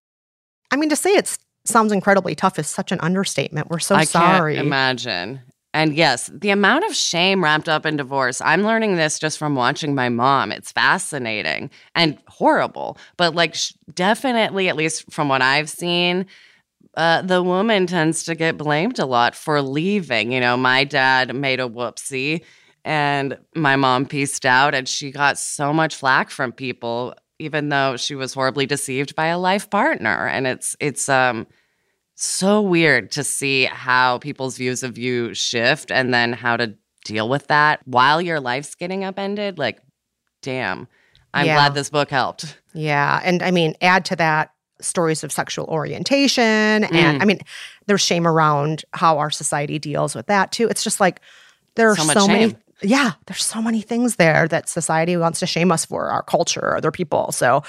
[0.70, 3.70] I mean, to say it sounds incredibly tough is such an understatement.
[3.70, 4.02] We're so sorry.
[4.02, 4.54] I sorry.
[4.56, 5.40] can't imagine.
[5.72, 8.42] And yes, the amount of shame wrapped up in divorce.
[8.42, 10.52] I'm learning this just from watching my mom.
[10.52, 16.26] It's fascinating and horrible, but like sh- definitely, at least from what I've seen,
[16.96, 20.33] uh, the woman tends to get blamed a lot for leaving.
[20.33, 22.44] You know, my dad made a whoopsie
[22.85, 27.96] and my mom pieced out, and she got so much flack from people, even though
[27.96, 30.26] she was horribly deceived by a life partner.
[30.28, 31.46] And it's, it's, um,
[32.16, 37.28] so weird to see how people's views of you shift and then how to deal
[37.28, 39.59] with that while your life's getting upended.
[39.59, 39.80] Like,
[40.40, 40.87] damn.
[41.33, 41.54] I'm Yeah.
[41.57, 42.57] glad this book helped.
[42.72, 43.20] Yeah.
[43.24, 44.50] And I mean, add to that
[44.85, 46.42] stories of sexual orientation.
[46.85, 47.23] And Mm.
[47.23, 47.40] I mean,
[47.87, 50.68] there's shame around how our society deals with that too.
[50.68, 51.20] It's just like
[51.77, 52.57] there are So so, many.
[52.83, 56.77] Yeah, there's so many things there that society wants to shame us for, our culture,
[56.77, 57.33] other people.
[57.33, 57.62] So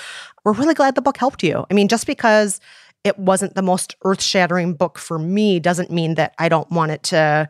[0.43, 1.65] we're really glad the book helped you.
[1.69, 2.59] I mean, just because
[3.03, 6.91] it wasn't the most earth shattering book for me doesn't mean that I don't want
[6.91, 7.47] it to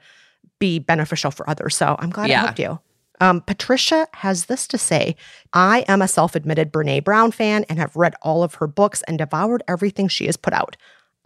[0.59, 1.75] be beneficial for others.
[1.75, 2.41] So I'm glad Yeah.
[2.41, 2.79] it helped you.
[3.21, 5.15] Um, Patricia has this to say
[5.53, 9.01] I am a self admitted Brene Brown fan and have read all of her books
[9.03, 10.77] and devoured everything she has put out.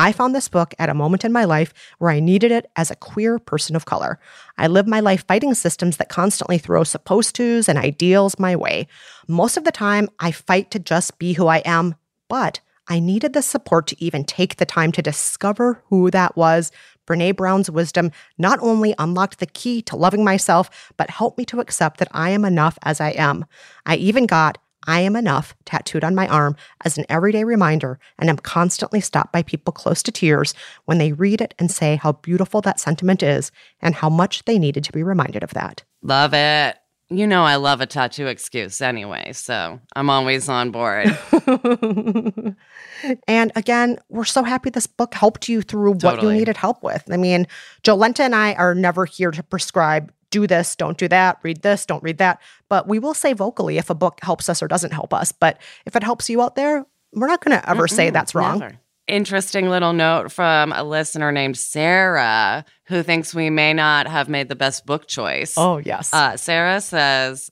[0.01, 2.89] I found this book at a moment in my life where I needed it as
[2.89, 4.17] a queer person of color.
[4.57, 8.87] I live my life fighting systems that constantly throw supposed tos and ideals my way.
[9.27, 11.95] Most of the time, I fight to just be who I am,
[12.29, 16.71] but I needed the support to even take the time to discover who that was.
[17.09, 21.59] Brene Brown's wisdom not only unlocked the key to loving myself, but helped me to
[21.59, 23.45] accept that I am enough as I am.
[23.85, 28.29] I even got I am enough tattooed on my arm as an everyday reminder, and
[28.29, 30.53] am constantly stopped by people close to tears
[30.85, 34.57] when they read it and say how beautiful that sentiment is and how much they
[34.57, 35.83] needed to be reminded of that.
[36.01, 36.77] Love it.
[37.11, 41.17] You know, I love a tattoo excuse anyway, so I'm always on board.
[43.27, 47.03] and again, we're so happy this book helped you through what you needed help with.
[47.11, 47.47] I mean,
[47.83, 51.87] Jolenta and I are never here to prescribe do this, don't do that, read this,
[51.87, 52.39] don't read that.
[52.69, 55.31] But we will say vocally if a book helps us or doesn't help us.
[55.31, 58.35] But if it helps you out there, we're not going to ever say Mm-mm, that's
[58.35, 58.59] wrong.
[58.59, 58.79] never.
[59.09, 64.49] Interesting little note from a listener named Sarah who thinks we may not have made
[64.49, 65.55] the best book choice.
[65.57, 66.13] Oh, yes.
[66.13, 67.49] Uh, Sarah says,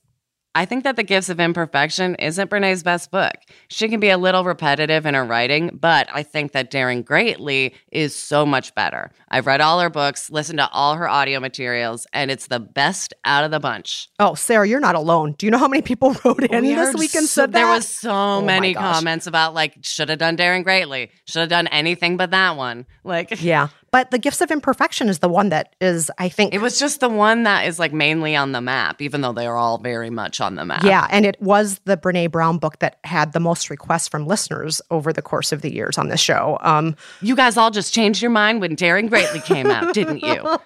[0.58, 3.36] I think that The Gifts of Imperfection isn't Brene's best book.
[3.68, 7.76] She can be a little repetitive in her writing, but I think that Daring Greatly
[7.92, 9.12] is so much better.
[9.30, 13.14] I've read all her books, listened to all her audio materials, and it's the best
[13.24, 14.10] out of the bunch.
[14.18, 15.34] Oh, Sarah, you're not alone.
[15.38, 17.60] Do you know how many people wrote in We this week and so- said that?
[17.60, 21.50] There was so Oh many comments about like should have done Daring Greatly, should have
[21.50, 22.88] done anything but that one.
[23.04, 23.68] Like Yeah.
[23.98, 27.00] But the gifts of imperfection is the one that is, I think, it was just
[27.00, 30.12] the one that is like mainly on the map, even though they are all very
[30.12, 30.84] much on the map.
[30.84, 34.84] Yeah, and it was the Brene Brown book that had the most requests from listeners
[34.92, 36.60] over the course of the years on this show.
[36.62, 40.44] Um, You guys all just changed your mind when Daring Greatly came out, didn't you?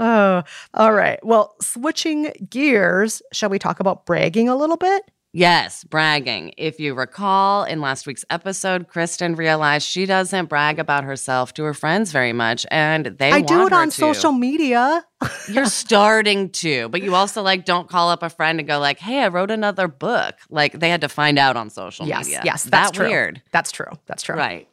[0.00, 1.18] oh, all right.
[1.22, 5.02] Well, switching gears, shall we talk about bragging a little bit?
[5.34, 6.54] Yes, bragging.
[6.56, 11.64] If you recall in last week's episode, Kristen realized she doesn't brag about herself to
[11.64, 13.94] her friends very much, and they I do it on to.
[13.94, 15.04] social media.
[15.50, 18.98] You're starting to, but you also like don't call up a friend and go like,
[19.00, 22.40] "Hey, I wrote another book." Like they had to find out on social yes, media.
[22.44, 23.08] yes, that's that true.
[23.08, 23.98] weird, That's true.
[24.06, 24.34] That's true.
[24.36, 24.66] right?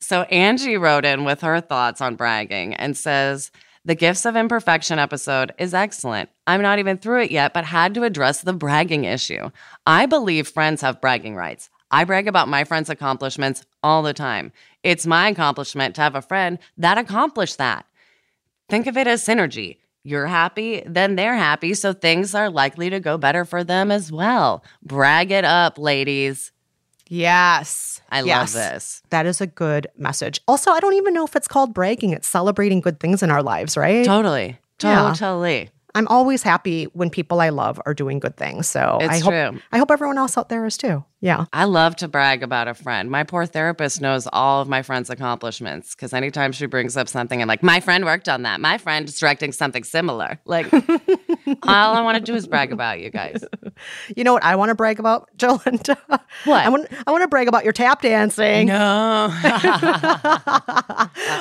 [0.00, 3.52] So Angie wrote in with her thoughts on bragging and says.
[3.86, 6.28] The Gifts of Imperfection episode is excellent.
[6.44, 9.50] I'm not even through it yet, but had to address the bragging issue.
[9.86, 11.70] I believe friends have bragging rights.
[11.92, 14.50] I brag about my friends' accomplishments all the time.
[14.82, 17.86] It's my accomplishment to have a friend that accomplished that.
[18.68, 19.76] Think of it as synergy.
[20.02, 24.10] You're happy, then they're happy, so things are likely to go better for them as
[24.10, 24.64] well.
[24.82, 26.50] Brag it up, ladies.
[27.08, 28.00] Yes.
[28.10, 28.54] I Yes.
[28.54, 29.02] love this.
[29.10, 30.40] That is a good message.
[30.46, 32.10] Also, I don't even know if it's called bragging.
[32.12, 34.04] It's celebrating good things in our lives, right?
[34.04, 34.58] Totally.
[34.82, 35.14] Yeah.
[35.16, 35.70] Totally.
[35.94, 38.68] I'm always happy when people I love are doing good things.
[38.68, 39.60] So It's I hope true.
[39.72, 41.04] I hope everyone else out there is too.
[41.20, 41.46] Yeah.
[41.52, 43.10] I love to brag about a friend.
[43.10, 47.40] My poor therapist knows all of my friend's accomplishments because anytime she brings up something,
[47.40, 48.60] I'm like, my friend worked on that.
[48.60, 50.38] My friend is directing something similar.
[50.44, 50.70] Like,
[51.62, 53.42] all I want to do is brag about you guys.
[54.14, 55.96] You know what I want to brag about, Jolenta?
[56.44, 56.66] What?
[56.66, 58.66] I want I want to brag about your tap dancing.
[58.66, 59.28] No.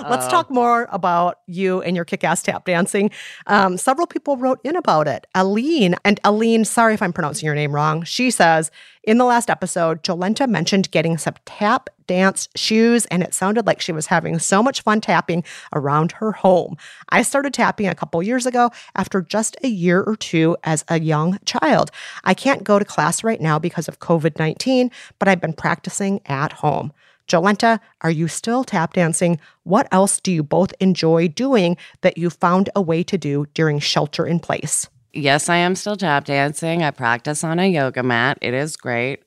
[0.10, 3.12] Let's talk more about you and your kick-ass tap dancing.
[3.48, 5.28] Um, several people wrote in about it.
[5.36, 8.04] Aline and Aline, sorry if I'm pronouncing your name wrong.
[8.04, 8.72] She says
[9.06, 13.82] in the last episode, Jolenta mentioned getting some tap dance shoes, and it sounded like
[13.82, 16.76] she was having so much fun tapping around her home.
[17.10, 21.00] I started tapping a couple years ago after just a year or two as a
[21.00, 21.91] young child.
[22.24, 26.22] I can't go to class right now because of COVID 19, but I've been practicing
[26.26, 26.91] at home.
[27.28, 29.39] Jolenta, are you still tap dancing?
[29.63, 33.80] What else do you both enjoy doing that you found a way to do during
[33.80, 34.88] shelter in place?
[35.15, 36.84] Yes, I am still tap dancing.
[36.84, 38.38] I practice on a yoga mat.
[38.41, 39.23] It is great.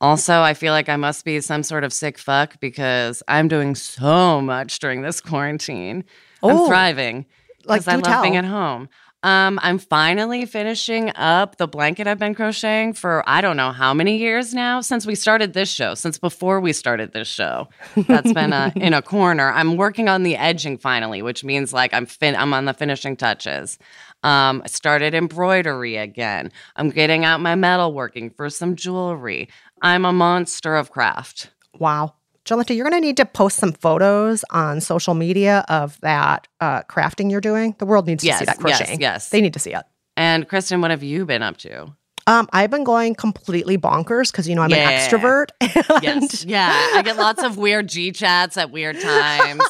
[0.00, 3.74] Also, I feel like I must be some sort of sick fuck because I'm doing
[3.74, 6.04] so much during this quarantine.
[6.42, 7.26] Oh, I'm thriving.
[7.64, 8.88] like, I love being at home.
[9.22, 13.94] Um, I'm finally finishing up the blanket I've been crocheting for I don't know how
[13.94, 17.70] many years now since we started this show, since before we started this show.
[17.96, 19.50] That's been uh in a corner.
[19.50, 23.16] I'm working on the edging finally, which means like I'm fin- I'm on the finishing
[23.16, 23.78] touches.
[24.24, 26.50] Um, I started embroidery again.
[26.76, 29.48] I'm getting out my metalworking for some jewelry.
[29.82, 31.50] I'm a monster of craft.
[31.78, 32.14] Wow.
[32.44, 36.82] Jolenta, you're going to need to post some photos on social media of that uh,
[36.82, 37.74] crafting you're doing.
[37.78, 39.00] The world needs to see Yes, that yes, crocheting.
[39.00, 39.28] yes.
[39.30, 39.82] They need to see it.
[40.16, 41.92] And Kristen, what have you been up to?
[42.26, 44.88] Um, I've been going completely bonkers because you know I'm Yeah.
[44.88, 45.46] an extrovert.
[45.60, 46.44] and- Yes.
[46.44, 46.70] Yeah.
[46.94, 49.62] I get lots of weird G chats at weird times.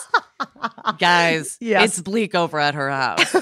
[0.98, 1.85] Guys, Yes.
[1.90, 3.35] it's bleak over at her house.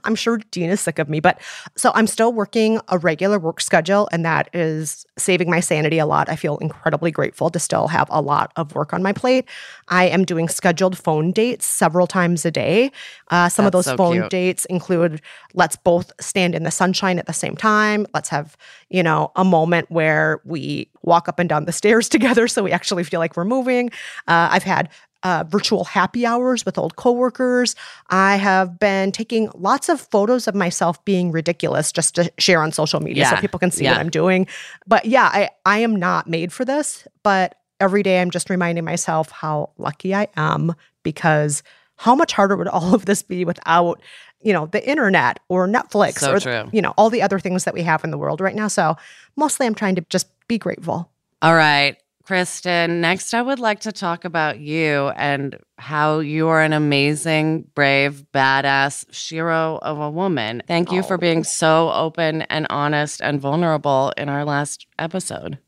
[0.04, 1.40] I'm sure Dean is sick of me, but
[1.76, 6.06] so I'm still working a regular work schedule, and that is saving my sanity a
[6.06, 6.28] lot.
[6.28, 9.46] I feel incredibly grateful to still have a lot of work on my plate.
[9.88, 12.90] I am doing scheduled phone dates several times a day.
[13.30, 14.30] Uh, some of those so phone cute.
[14.30, 15.20] dates include
[15.54, 18.06] let's both stand in the sunshine at the same time.
[18.14, 18.56] Let's have,
[18.90, 22.72] you know, a moment where we walk up and down the stairs together so we
[22.72, 23.90] actually feel like we're moving.
[24.26, 24.88] Uh, I've had
[25.26, 27.74] uh, virtual happy hours with old coworkers.
[28.10, 32.70] I have been taking lots of photos of myself being ridiculous just to share on
[32.70, 33.98] social media so people can see what.
[33.98, 34.46] I'm doing.
[34.86, 38.84] But yeah, I, I am not made for this, but every day I'm just reminding
[38.84, 41.64] myself how lucky I am because
[41.96, 44.00] how much harder would all of this be without,
[44.42, 46.70] you know, the internet or Netflix So or true.
[46.72, 48.68] you know, all the other things that we have in the world right now.
[48.68, 48.96] So
[49.34, 51.10] mostly I'm trying to just be grateful.
[51.42, 51.96] All right.
[52.26, 57.62] Kristen, next I would like to talk about you and how you are an amazing,
[57.76, 60.60] brave, badass shero of a woman.
[60.66, 65.58] Thank you for being so open and honest and vulnerable in our last episode.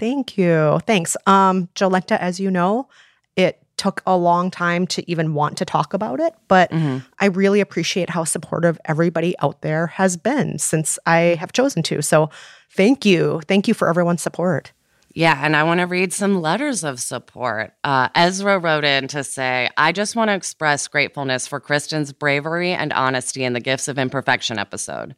[0.00, 0.80] Thank you.
[0.86, 1.16] Thanks.
[1.26, 2.88] Um, Jolenta, as you know,
[3.36, 6.72] it took a long time to even want to talk about it, but
[7.20, 12.02] I really appreciate how supportive everybody out there has been since I have chosen to.
[12.02, 12.28] So
[12.72, 13.40] thank you.
[13.46, 14.72] Thank you for everyone's support.
[15.14, 17.74] Yeah, and I want to read some letters of support.
[17.84, 22.72] Uh, Ezra wrote in to say, I just want to express gratefulness for Kristen's bravery
[22.72, 25.14] and honesty in the Gifts of Imperfection episode.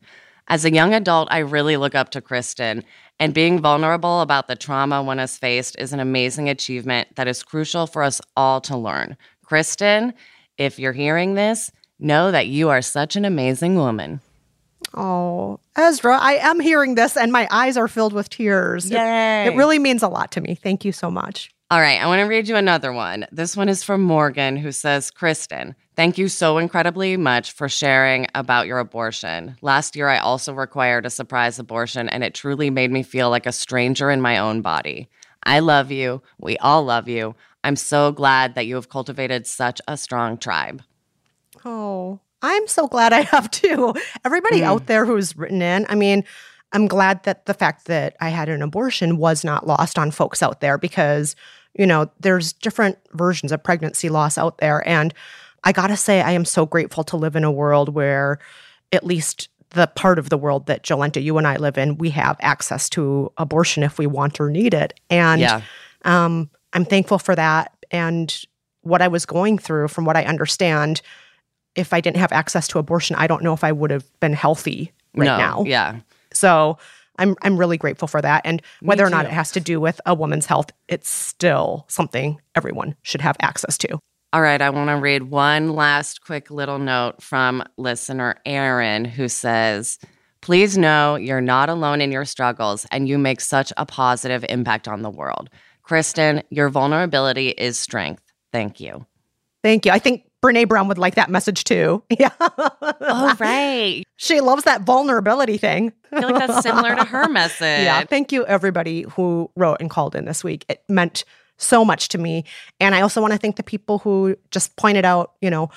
[0.49, 2.84] As a young adult, I really look up to Kristen,
[3.20, 7.45] and being vulnerable about the trauma one has faced is an amazing achievement that is
[7.45, 9.16] crucial for us all to learn.
[9.45, 10.12] Kristen,
[10.59, 11.70] if you're hearing this,
[12.01, 14.20] know that you are such an amazing woman.
[14.97, 18.86] Oh, Ezra, I am hearing this and my eyes are filled with tears.
[18.90, 19.47] It- Yay.
[19.47, 20.55] It, really means a lot to me.
[20.55, 21.51] Thank you so much.
[21.70, 23.26] All right, I want to read you another one.
[23.32, 28.26] This one is from Morgan, who says, Kristen, thank you so incredibly much for sharing
[28.34, 29.57] about your abortion.
[29.62, 33.47] Last year, I also required a surprise abortion, and it truly made me feel like
[33.47, 35.09] a stranger in my own body.
[35.42, 36.22] I love you.
[36.38, 37.34] We all love you.
[37.64, 40.82] I'm so glad that you have cultivated such a strong tribe.
[41.64, 43.95] Oh, I'm so glad I have too.
[44.24, 46.24] Everybody out there who's written in, I mean,
[46.72, 50.42] I'm glad that the fact that I had an abortion was not lost on folks
[50.42, 51.36] out there because,
[51.74, 54.86] you know, there's different versions of pregnancy loss out there.
[54.86, 55.14] And
[55.62, 58.38] I gotta say, I am so grateful to live in a world where
[58.92, 62.11] at least the part of the world that Jolenta, you and I live in, we
[62.11, 65.01] have access to abortion if we want or need it.
[65.11, 65.62] And Yeah.
[66.05, 67.72] um, I'm thankful for that.
[67.90, 68.36] And
[68.82, 71.01] what I was going through, from what I understand,
[71.75, 74.33] if I didn't have access to abortion, I don't know if I would have been
[74.33, 75.64] healthy right no, now.
[75.64, 76.01] Yeah.
[76.33, 76.79] So
[77.18, 78.43] I'm I'm really grateful for that.
[78.45, 82.41] And whether or not it has to do with a woman's health, it's still something
[82.55, 83.99] everyone should have access to.
[84.33, 89.29] All right, I want to read one last quick little note from listener Aaron who
[89.29, 89.99] says,
[90.41, 94.89] Please know you're not alone in your struggles and you make such a positive impact
[94.89, 95.51] on the world.
[95.83, 98.22] Kristen, your vulnerability is strength.
[98.53, 99.07] Thank you.
[99.62, 99.93] Thank you.
[99.93, 102.03] I think Brene Brown would like that message too.
[102.18, 102.30] Yeah.
[102.40, 104.05] Oh, right.
[104.16, 105.92] She loves that vulnerability thing.
[106.12, 107.84] I feel like that's similar to her message.
[107.84, 108.05] Yeah.
[108.05, 110.64] Thank you, everybody who wrote and called in this week.
[110.68, 111.24] It meant
[111.57, 112.45] so much to me.
[112.80, 115.70] And I also want to thank the people who just pointed out, you know,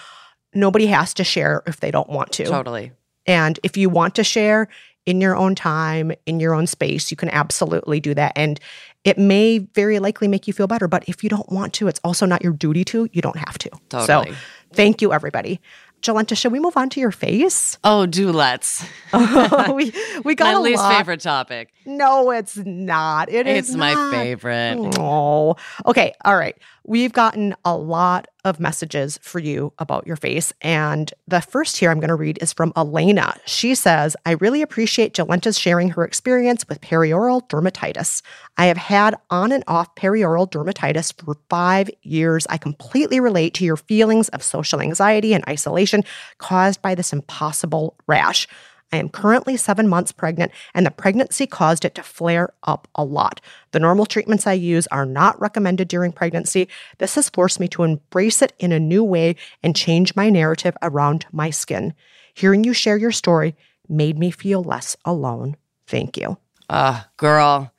[0.53, 2.45] nobody has to share if they don't want to.
[2.45, 2.91] Totally.
[3.26, 4.68] And if you want to share
[5.05, 8.34] in your own time, in your own space, you can absolutely do that.
[8.36, 8.59] And
[9.05, 10.88] it may very likely make you feel better.
[10.88, 13.07] But if you don't want to, it's also not your duty to.
[13.13, 13.70] You don't have to.
[13.89, 14.32] Totally.
[14.32, 14.38] So
[14.74, 15.59] thank you, everybody.
[16.01, 17.78] Jolenta, should we move on to your face?
[17.84, 18.86] Oh, do let's.
[19.13, 19.91] Oh, we
[20.24, 20.95] we got My a least lot.
[20.97, 21.74] favorite topic.
[21.88, 23.29] No, it's not.
[23.29, 24.11] It is It's my not.
[24.11, 24.75] favorite.
[24.99, 26.13] Oh, okay.
[26.25, 26.57] All right.
[26.83, 30.51] We've gotten a lot of messages for you about your face.
[30.61, 33.38] And the first here I'm going to read is from Elena.
[33.45, 38.21] She says, I really appreciate Jolenta's sharing her experience with perioral dermatitis.
[38.57, 42.45] I have had on and off perioral dermatitis for five years.
[42.49, 46.03] I completely relate to your feelings of social anxiety and isolation
[46.38, 48.45] caused by this impossible rash.
[48.91, 53.03] I am currently seven months pregnant, and the pregnancy caused it to flare up a
[53.03, 53.41] lot.
[53.71, 56.69] The normal treatments I use are not recommended during pregnancy.
[56.97, 60.77] This has forced me to embrace it in a new way and change my narrative
[60.81, 61.93] around my skin.
[62.33, 63.55] Hearing you share your story
[63.89, 65.57] made me feel less alone.
[65.85, 66.38] Thank you.
[66.69, 67.71] Uh, girl,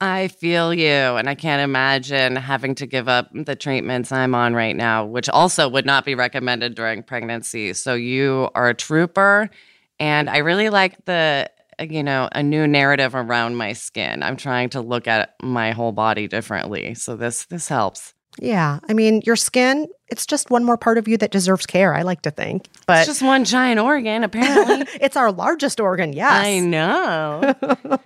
[0.00, 0.86] I feel you.
[0.86, 5.28] And I can't imagine having to give up the treatments I'm on right now, which
[5.28, 7.72] also would not be recommended during pregnancy.
[7.72, 9.50] So you are a trooper.
[9.98, 14.22] And I really like the, you know, a new narrative around my skin.
[14.22, 16.94] I'm trying to look at my whole body differently.
[16.94, 18.14] So this this helps.
[18.38, 21.94] Yeah, I mean, your skin, it's just one more part of you that deserves care,
[21.94, 22.68] I like to think.
[22.86, 24.86] But It's just one giant organ, apparently.
[25.00, 26.30] it's our largest organ, yes.
[26.30, 27.54] I know.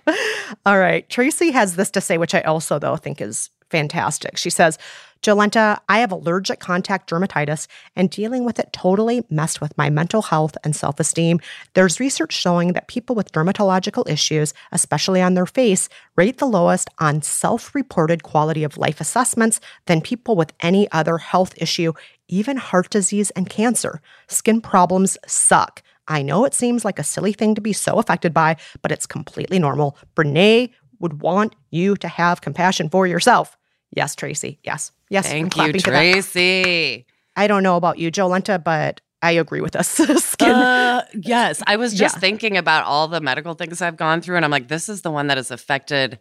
[0.65, 1.07] All right.
[1.09, 4.37] Tracy has this to say, which I also, though, think is fantastic.
[4.37, 4.77] She says,
[5.21, 10.23] Jolenta, I have allergic contact dermatitis, and dealing with it totally messed with my mental
[10.23, 11.39] health and self esteem.
[11.75, 16.89] There's research showing that people with dermatological issues, especially on their face, rate the lowest
[16.97, 21.93] on self reported quality of life assessments than people with any other health issue,
[22.27, 24.01] even heart disease and cancer.
[24.27, 25.83] Skin problems suck.
[26.07, 29.05] I know it seems like a silly thing to be so affected by, but it's
[29.05, 29.97] completely normal.
[30.15, 33.55] Brene would want you to have compassion for yourself.
[33.93, 34.59] Yes, Tracy.
[34.63, 34.91] Yes.
[35.09, 35.27] Yes.
[35.27, 35.99] Thank you, clapping to that.
[35.99, 37.05] Tracy.
[37.35, 39.87] I don't know about you, Jolenta, but I agree with us.
[40.23, 40.49] Skin.
[40.51, 42.19] Uh, yes, I was just Yeah.
[42.19, 45.11] thinking about all the medical things I've gone through, and I'm like, this is the
[45.11, 46.19] one that has affected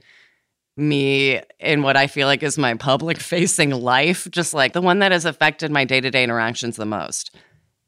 [0.76, 5.00] me in what I feel like is my public facing life, just like the one
[5.00, 7.34] that has affected my day to day interactions the most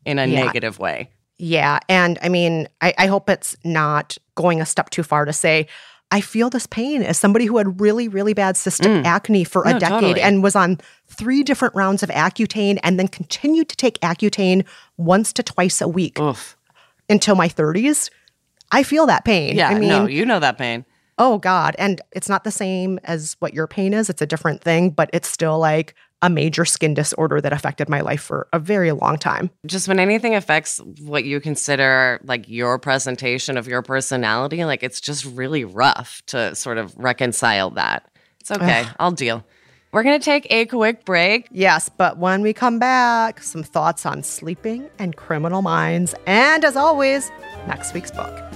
[0.04, 0.44] in a Yeah.
[0.46, 1.10] negative way.
[1.38, 1.78] Yeah.
[1.88, 5.66] And I mean, I, I hope it's not going a step too far to say,
[6.12, 9.72] I feel this pain as somebody who had really, really bad cystic acne for a
[9.72, 9.78] Mm.
[9.80, 10.20] Decade totally.
[10.20, 14.64] and was on three different rounds of Accutane and then continued to take Accutane
[14.98, 16.56] once to twice a week Oof.
[17.08, 18.10] until my 30s.
[18.70, 19.56] I feel that pain.
[19.56, 20.84] Yeah, I mean, no, you know that pain.
[21.18, 21.74] oh God.
[21.78, 25.08] And it's not the same as what your pain is, it's a different thing, but
[25.12, 29.18] it's still like a major skin disorder that affected my life for a very long
[29.18, 29.50] time.
[29.66, 35.00] Just when anything affects what you consider like your presentation of your personality, like it's
[35.00, 38.08] just really rough to sort of reconcile that.
[38.40, 38.86] It's okay.
[38.98, 39.44] I'll deal.
[39.92, 41.48] We're going to take a quick break.
[41.50, 46.14] Yes, but when we come back, some thoughts on sleeping and criminal minds.
[46.26, 47.30] And as always,
[47.66, 48.51] next week's book.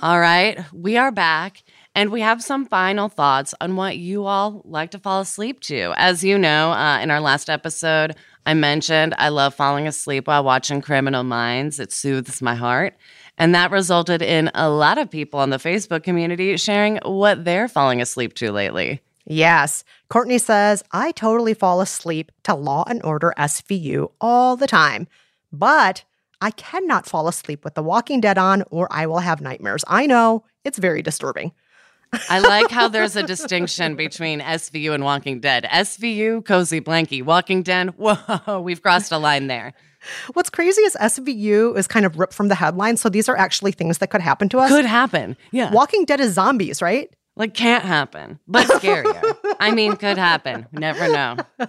[0.00, 4.62] All right, we are back and we have some final thoughts on what you all
[4.64, 5.92] like to fall asleep to.
[5.96, 8.14] As you know, uh, in our last episode,
[8.46, 11.80] I mentioned I love falling asleep while watching Criminal Minds.
[11.80, 12.94] It soothes my heart.
[13.38, 17.66] And that resulted in a lot of people on the Facebook community sharing what they're
[17.66, 19.00] falling asleep to lately.
[19.26, 19.82] Yes.
[20.08, 25.08] Courtney says, I totally fall asleep to Law and Order SVU all the time,
[25.52, 26.04] but
[26.40, 29.84] I cannot fall asleep with The Walking Dead on or I will have nightmares.
[29.88, 31.52] I know it's very disturbing.
[32.30, 35.64] I like how there's a distinction between SVU and Walking Dead.
[35.64, 37.22] SVU, cozy blankie.
[37.22, 39.74] Walking Dead, whoa, we've crossed a line there.
[40.32, 42.96] What's crazy is SVU is kind of ripped from the headline.
[42.96, 44.70] So these are actually things that could happen to us.
[44.70, 45.36] Could happen.
[45.50, 45.70] Yeah.
[45.72, 47.10] Walking Dead is zombies, right?
[47.36, 49.36] Like can't happen, but scarier.
[49.60, 50.66] I mean, could happen.
[50.72, 51.36] Never know.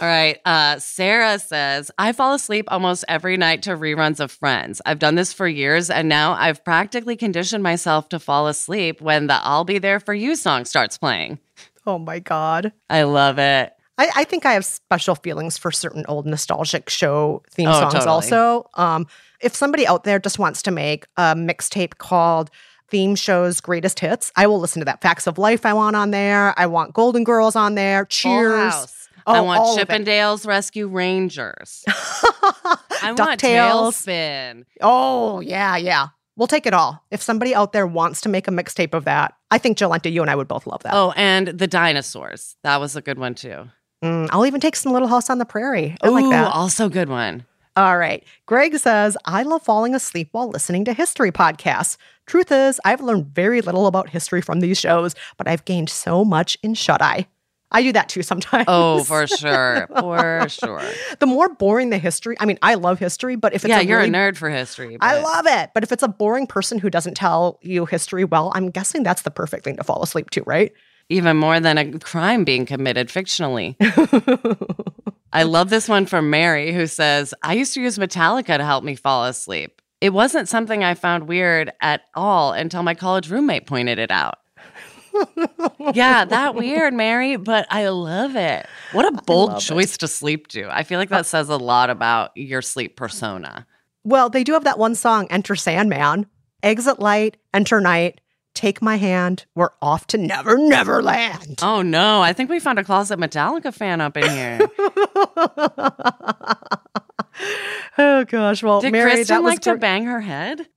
[0.00, 0.38] All right.
[0.44, 4.80] Uh, Sarah says, I fall asleep almost every night to reruns of Friends.
[4.86, 9.26] I've done this for years, and now I've practically conditioned myself to fall asleep when
[9.26, 11.40] the I'll Be There For You song starts playing.
[11.84, 12.72] Oh my God.
[12.88, 13.72] I love it.
[13.96, 17.94] I, I think I have special feelings for certain old nostalgic show theme Oh, songs
[17.94, 18.08] totally.
[18.10, 18.70] also.
[18.74, 19.08] Um,
[19.40, 22.50] if somebody out there just wants to make a mixtape called
[22.88, 25.02] Theme Shows Greatest Hits, I will listen to that.
[25.02, 26.54] Facts of Life I want on there.
[26.56, 28.04] I want Golden Girls on there.
[28.04, 29.07] Cheers.
[29.28, 29.36] House.
[29.36, 29.80] I Oh, want all of it.
[29.82, 31.84] Chip 'n Dale Rescue Rangers.
[33.02, 33.40] I want.
[33.40, 34.64] TaleSpin.
[34.80, 36.08] Oh, yeah, yeah.
[36.36, 37.04] We'll take it all.
[37.10, 40.20] If somebody out there wants to make a mixtape of that, I think Jolenta, you
[40.22, 40.94] and I would both love that.
[40.94, 42.56] Oh, and the dinosaurs.
[42.62, 43.64] That was a good one too.
[44.04, 45.96] Mm, I'll even take some Little House on the Prairie.
[46.02, 46.52] I like that.
[46.52, 47.44] also good one.
[47.76, 48.24] All right.
[48.46, 51.96] Greg says, I love falling asleep while listening to history podcasts.
[52.26, 56.24] Truth is, I've learned very little about history from these shows, but I've gained so
[56.24, 57.26] much in shut eye.
[57.70, 58.64] I do that too sometimes.
[58.68, 59.88] Oh, for sure.
[59.98, 60.82] For sure.
[61.18, 63.82] the more boring the history, I mean, I love history, but if it's yeah, a
[63.82, 64.96] you're really, a nerd for history.
[65.00, 65.70] I love it.
[65.74, 69.22] But if it's a boring person who doesn't tell you history well, I'm guessing that's
[69.22, 70.72] the perfect thing to fall asleep to, right?
[71.08, 73.76] even more than a crime being committed fictionally.
[75.32, 78.84] I love this one from Mary who says, I used to use Metallica to help
[78.84, 79.80] me fall asleep.
[80.00, 84.38] It wasn't something I found weird at all until my college roommate pointed it out.
[85.94, 88.66] Yeah, that weird, Mary, but I love it.
[88.92, 89.64] What a bold love it.
[89.64, 90.68] choice to sleep to.
[90.74, 93.66] I feel like that uh, says a lot about your sleep persona.
[94.04, 96.26] Well, they do have that one song, Enter Sandman.
[96.62, 98.20] Exit light, enter night,
[98.58, 101.60] take my hand, we're off to Never Never Land.
[101.62, 104.58] Oh no, I think we found a closet Metallica fan up in here.
[108.00, 108.62] Oh gosh.
[108.62, 110.68] Well, Did Mary, Kristen like to bang her head?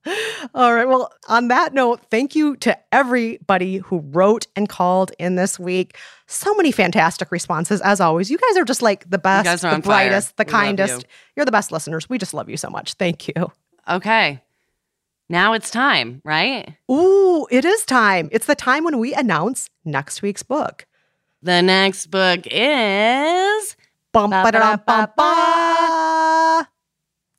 [0.56, 0.88] All right.
[0.88, 5.96] Well, on that note, thank you to everybody who wrote and called in this week.
[6.26, 8.32] So many fantastic responses, as always.
[8.32, 10.10] You guys are just like the best, the on fire.
[10.10, 11.04] brightest, the We kindest.
[11.04, 11.08] you.
[11.36, 12.10] You're the best listeners.
[12.10, 12.94] We just love you so much.
[12.96, 13.52] Thank you.
[13.88, 14.42] Okay.
[15.30, 16.76] Now it's time, right?
[16.90, 18.30] Ooh, it is time.
[18.32, 20.88] It's the time when we announce next week's book.
[21.44, 23.76] The next book is
[24.12, 25.88] Bum, ba-da-dum, bum, ba.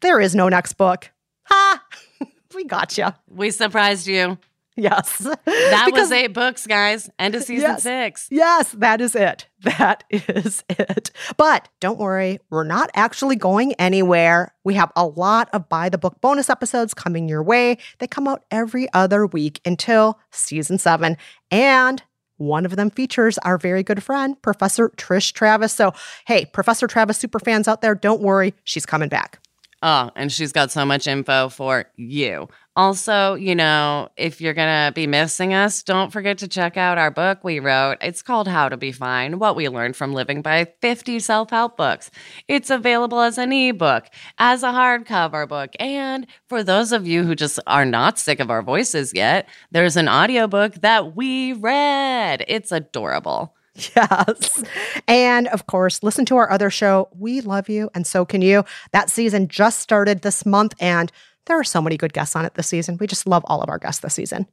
[0.02, 1.10] There is no next book.
[1.44, 1.82] Ha!
[2.54, 3.18] we gotcha.
[3.28, 4.38] We Surprised You.
[4.74, 5.18] Yes.
[5.18, 7.10] That Because- was eight books, guys.
[7.18, 7.82] End of season Yes.
[7.82, 8.26] six.
[8.30, 9.46] Yes, that is it.
[9.60, 11.10] That is it.
[11.36, 14.54] But don't worry, we're not actually going anywhere.
[14.64, 17.76] We have a lot of by the book bonus episodes coming your way.
[17.98, 21.18] They come out every other week until season seven.
[21.50, 22.02] And
[22.38, 25.74] one of them features our very good friend, Professor Trysh Travis.
[25.74, 25.92] So,
[26.26, 29.38] hey, Professor Travis super fans out there, don't worry, she's coming back.
[29.84, 32.48] Oh, and she's got so much info for you.
[32.76, 36.98] Also, you know, if you're going to be missing us, don't forget to check out
[36.98, 37.98] our book we wrote.
[38.00, 41.76] It's called How to Be Fine What We Learned from Living by 50 Self Help
[41.76, 42.12] Books.
[42.46, 44.06] It's available as an ebook,
[44.38, 48.50] as a hardcover book, and for those of you who just are not sick of
[48.50, 52.44] our voices yet, there's an audiobook that we read.
[52.46, 53.54] It's adorable.
[53.96, 54.62] Yes.
[55.08, 58.64] And of course, listen to our other show, We Love You, and So Can You.
[58.92, 61.10] That season just started this month, and
[61.46, 62.96] there are so many good guests on it this season.
[63.00, 64.46] We just love all of our guests this season.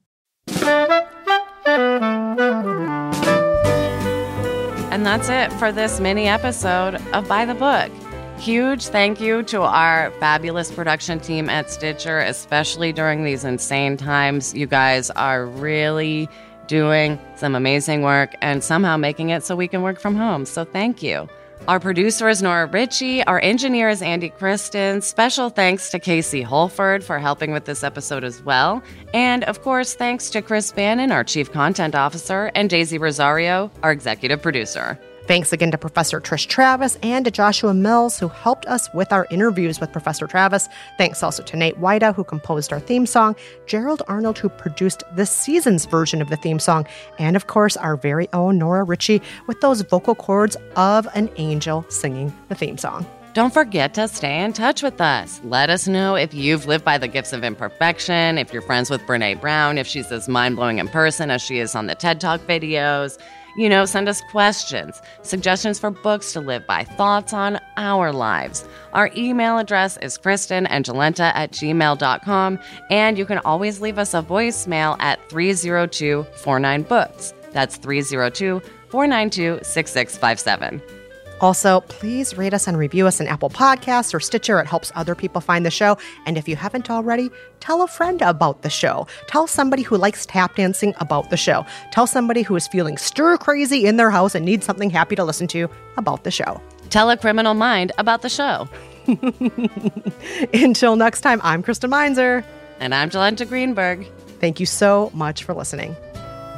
[4.92, 7.92] And that's it for this mini episode of By the Book.
[8.40, 14.54] Huge thank you to our fabulous production team at Stitcher, especially during these insane times.
[14.54, 16.28] You guys are really
[16.70, 20.46] doing some amazing work and somehow making it so we can work from home.
[20.46, 21.28] So thank you.
[21.68, 23.24] Our producer is Nora Ritchie.
[23.26, 25.02] Our engineer is Andy Kristen.
[25.02, 28.82] Special thanks to Casey Holford for helping with this episode as well.
[29.14, 33.92] And of course, thanks to Chris Bannon, our chief content officer, and Daisy Rosario, our
[33.92, 34.98] executive producer.
[35.30, 39.28] Thanks again to Professor Trysh Travis and to Joshua Mills, who helped us with our
[39.30, 40.68] interviews with Professor Travis.
[40.98, 43.36] Thanks also to Nate Wida, who composed our theme song,
[43.68, 46.88] Gerald Arnold, who produced this season's version of the theme song,
[47.20, 51.86] and of course, our very own Nora Ritchie with those vocal cords of an angel
[51.90, 53.06] singing the theme song.
[53.36, 55.40] Don't forget to stay in touch with us.
[55.44, 59.02] Let us know if you've lived by the gifts of imperfection, if you're friends with
[59.02, 62.20] Brene Brown, if she's as mind blowing in person as she is on the TED
[62.20, 63.20] Talk videos.
[63.60, 68.66] You know, send us questions, suggestions for books to live by, thoughts on our lives.
[68.94, 74.96] Our email address is kristenandjolenta at gmail.com, and you can always leave us a voicemail
[75.02, 77.34] at 302 49 Books.
[77.52, 80.99] That's 302 492 6657.
[81.42, 84.60] Also, please rate us and review us on Apple Podcasts or Stitcher.
[84.60, 85.98] It helps other people find the show.
[86.26, 87.30] And if you haven't already,
[87.60, 89.08] tell a friend about the show.
[89.28, 91.66] Tell somebody who likes tap dancing about the show.
[91.92, 95.24] Tell somebody who is feeling stir crazy in their house and needs something happy to
[95.24, 96.62] listen to about the show.
[96.90, 98.68] Tell a criminal mind about the show.
[100.54, 102.44] Until next time, I'm Kristen Meinzer.
[102.80, 104.08] And I'm Jolenta Greenberg.
[104.40, 105.96] Thank you so much for listening.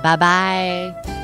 [0.03, 1.20] Bye bye.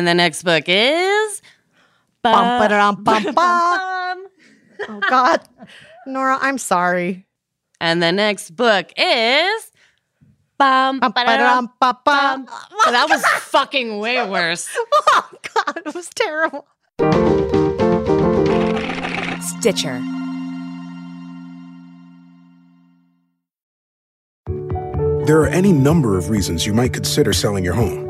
[0.00, 1.42] And the next book is.
[2.22, 4.26] Bum, ba-dum, bum, bum.
[4.88, 5.42] Oh, God.
[6.06, 7.26] Nora, I'm sorry.
[7.82, 9.70] And the next book is.
[10.58, 12.46] Bum, Bum, ba-dum, ba-dum, ba-bum.
[12.48, 14.74] Oh, that was fucking way worse.
[15.12, 15.82] Oh, God.
[15.84, 16.66] It was terrible.
[19.58, 20.00] Stitcher.
[25.26, 28.09] There are any number of reasons you might consider selling your home.